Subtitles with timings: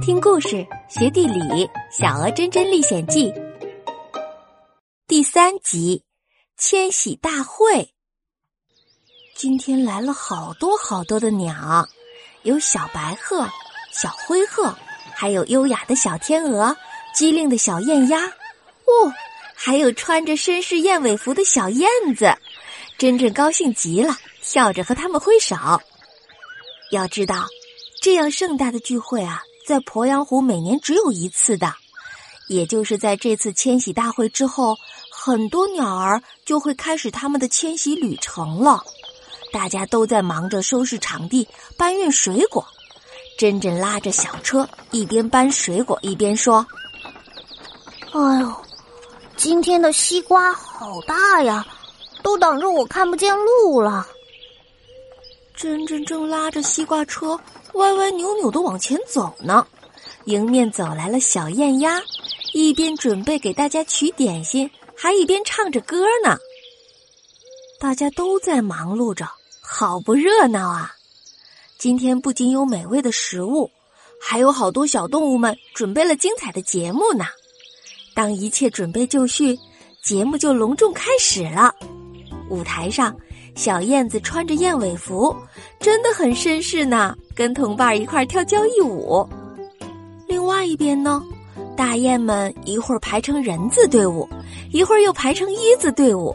[0.00, 1.38] 听故事学地理，
[1.90, 3.30] 《小鹅真真历险记》
[5.06, 6.02] 第三集：
[6.56, 7.92] 迁徙大会。
[9.36, 11.86] 今天来了好多好多的鸟，
[12.44, 13.46] 有小白鹤、
[13.92, 14.74] 小灰鹤，
[15.14, 16.74] 还有优雅的小天鹅、
[17.14, 18.24] 机灵的小燕鸭。
[18.24, 19.12] 哦，
[19.54, 22.34] 还有穿着绅士燕尾服的小燕子。
[22.96, 25.56] 真真高兴极了，跳着和他们挥手。
[26.90, 27.46] 要知道，
[28.00, 29.42] 这样盛大的聚会啊！
[29.66, 31.72] 在鄱阳湖每年只有一次的，
[32.48, 34.76] 也就是在这次迁徙大会之后，
[35.12, 38.82] 很多鸟儿就会开始他们的迁徙旅程了。
[39.52, 41.46] 大家都在忙着收拾场地、
[41.76, 42.64] 搬运水果。
[43.38, 46.66] 珍珍拉着小车，一边搬水果一边说
[48.12, 48.54] ：“哎呦，
[49.36, 51.66] 今天的西瓜好大呀，
[52.22, 54.06] 都挡着我看不见路了。”
[55.60, 57.38] 珍珍正拉着西瓜车。
[57.74, 59.66] 歪歪扭扭的往前走呢，
[60.24, 62.00] 迎面走来了小燕鸭，
[62.54, 66.38] 一边准备给大家取点心，还一边唱着歌呢。
[67.78, 69.28] 大家都在忙碌着，
[69.60, 70.92] 好不热闹啊！
[71.76, 73.70] 今天不仅有美味的食物，
[74.18, 77.26] 还有好多小动物们准备了精彩的节目呢。
[78.14, 79.58] 当一切准备就绪，
[80.02, 81.74] 节目就隆重开始了。
[82.48, 83.14] 舞台上。
[83.54, 85.34] 小燕子穿着燕尾服，
[85.78, 89.28] 真的很绅士呢，跟同伴一块跳交谊舞。
[90.26, 91.22] 另外一边呢，
[91.76, 94.28] 大雁们一会儿排成人字队伍，
[94.72, 96.34] 一会儿又排成一字队伍，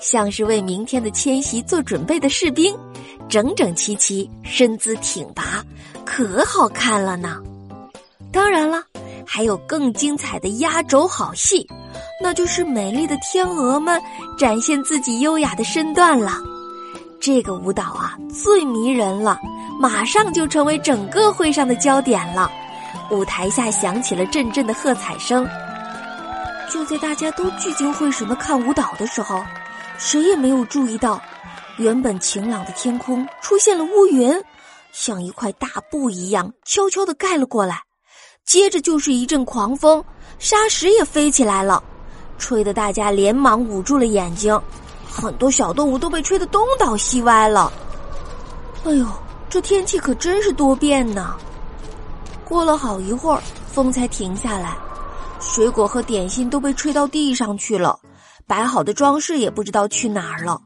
[0.00, 2.74] 像是为明天的迁徙做准备的士兵，
[3.28, 5.64] 整整齐齐，身姿挺拔，
[6.04, 7.40] 可好看了呢。
[8.32, 8.82] 当然了，
[9.24, 11.64] 还有更精彩的压轴好戏，
[12.20, 14.00] 那就是美丽的天鹅们
[14.36, 16.42] 展现自己优雅的身段了。
[17.24, 19.40] 这个舞蹈啊，最迷人了，
[19.80, 22.52] 马上就成为整个会上的焦点了。
[23.10, 25.48] 舞台下响起了阵阵的喝彩声。
[26.70, 29.42] 就在大家都聚精会神的看舞蹈的时候，
[29.96, 31.18] 谁也没有注意到，
[31.78, 34.30] 原本晴朗的天空出现了乌云，
[34.92, 37.80] 像一块大布一样悄悄的盖了过来。
[38.44, 40.04] 接着就是一阵狂风，
[40.38, 41.82] 沙石也飞起来了，
[42.36, 44.60] 吹得大家连忙捂住了眼睛。
[45.14, 47.72] 很多小动物都被吹得东倒西歪了。
[48.84, 49.06] 哎呦，
[49.48, 51.34] 这天气可真是多变呢！
[52.44, 53.40] 过了好一会儿，
[53.72, 54.76] 风才停下来，
[55.40, 57.98] 水果和点心都被吹到地上去了，
[58.46, 60.60] 摆好的装饰也不知道去哪儿了。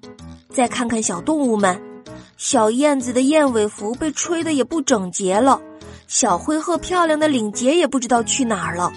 [0.51, 1.81] 再看看小动物们，
[2.39, 5.61] 小燕子的燕尾服被吹得也不整洁了，
[6.09, 8.91] 小灰鹤漂亮的领结也不知道去哪儿了。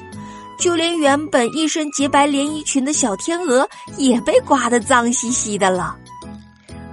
[0.61, 3.67] 就连原本一身洁白连衣裙的小天鹅
[3.97, 5.97] 也被刮得脏兮兮的了。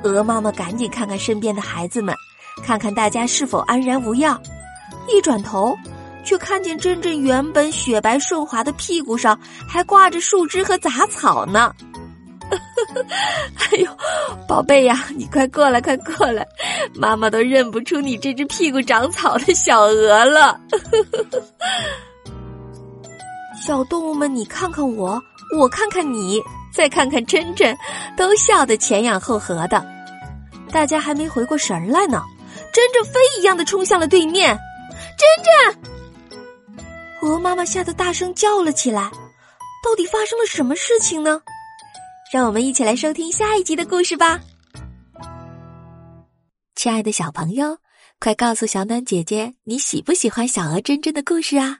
[0.02, 2.14] 鹅妈妈赶紧看看身边的孩子们，
[2.64, 4.40] 看看大家是否安然无恙。
[5.06, 5.76] 一转头，
[6.24, 11.70] 却看见珍珍原本雪白顺滑的屁股上还挂着树枝和杂草呢。
[13.58, 13.98] 哎呦，
[14.48, 16.46] 宝贝呀，你快过来，快过来，
[16.94, 20.58] 妈妈都认不出你这只屁股长草的小鹅了。
[23.60, 25.22] 小动物们，你看看我，
[25.56, 26.40] 我看看你，
[26.72, 27.76] 再看看珍珍，
[28.16, 29.84] 都笑得前仰后合的。
[30.70, 32.22] 大家还没回过神来呢，
[32.72, 34.56] 珍珍飞一样的冲向了对面。
[35.18, 36.82] 珍珍，
[37.20, 39.10] 鹅妈妈吓得大声叫了起来。
[39.84, 41.40] 到底发生了什么事情呢？
[42.32, 44.40] 让我们一起来收听下一集的故事吧。
[46.74, 47.78] 亲爱的小朋友，
[48.20, 51.78] 快告诉小暖姐姐，你喜不喜欢小鹅珍珍的故事啊？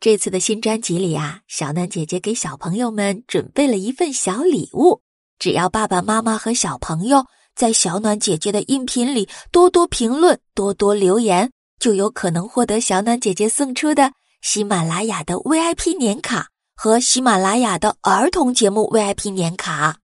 [0.00, 5.00] 这次的新专辑里啊，小暖姐姐给小朋友们准备了一份小礼物。
[5.38, 7.24] 只要爸爸妈妈和小朋友
[7.56, 14.12] 在小暖姐姐的音频里多多评论、多多留言，就有可能获得小暖姐姐送出的
[14.42, 19.98] 喜马拉雅的 VIP 年卡和喜马拉雅的儿童节目 VIP 年卡。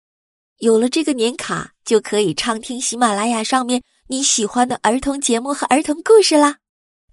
[0.59, 6.57] 有了这个年卡，就可以畅听喜马拉雅上面你喜欢的儿童节目和儿童故事啦。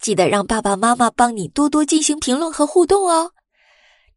[0.01, 3.33] 记得让爸爸妈妈帮你多多进行评论和互动哦。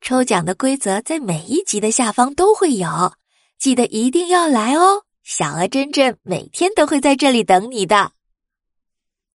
[0.01, 3.13] 抽奖的规则在每一集的下方都会有，
[3.57, 5.03] 记得一定要来哦。
[5.23, 8.11] 小鹅真真每天都会在这里等你的。